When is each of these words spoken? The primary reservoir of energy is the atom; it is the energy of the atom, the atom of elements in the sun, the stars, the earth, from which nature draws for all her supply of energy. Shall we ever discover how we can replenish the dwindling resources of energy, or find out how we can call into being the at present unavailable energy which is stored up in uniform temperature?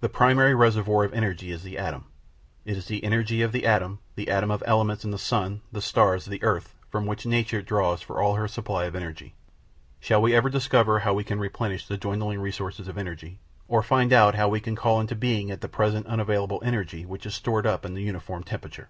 The 0.00 0.08
primary 0.08 0.54
reservoir 0.54 1.04
of 1.04 1.12
energy 1.12 1.50
is 1.50 1.62
the 1.64 1.76
atom; 1.76 2.06
it 2.64 2.78
is 2.78 2.86
the 2.86 3.04
energy 3.04 3.42
of 3.42 3.52
the 3.52 3.66
atom, 3.66 3.98
the 4.14 4.30
atom 4.30 4.50
of 4.50 4.62
elements 4.64 5.04
in 5.04 5.10
the 5.10 5.18
sun, 5.18 5.60
the 5.70 5.82
stars, 5.82 6.24
the 6.24 6.42
earth, 6.42 6.74
from 6.88 7.04
which 7.04 7.26
nature 7.26 7.60
draws 7.60 8.00
for 8.00 8.22
all 8.22 8.36
her 8.36 8.48
supply 8.48 8.84
of 8.86 8.96
energy. 8.96 9.34
Shall 10.00 10.22
we 10.22 10.34
ever 10.34 10.48
discover 10.48 11.00
how 11.00 11.12
we 11.12 11.24
can 11.24 11.38
replenish 11.38 11.86
the 11.86 11.98
dwindling 11.98 12.40
resources 12.40 12.88
of 12.88 12.96
energy, 12.96 13.38
or 13.68 13.82
find 13.82 14.14
out 14.14 14.34
how 14.34 14.48
we 14.48 14.60
can 14.60 14.76
call 14.76 14.98
into 14.98 15.14
being 15.14 15.48
the 15.48 15.52
at 15.52 15.70
present 15.72 16.06
unavailable 16.06 16.62
energy 16.64 17.04
which 17.04 17.26
is 17.26 17.34
stored 17.34 17.66
up 17.66 17.84
in 17.84 17.94
uniform 17.96 18.42
temperature? 18.42 18.88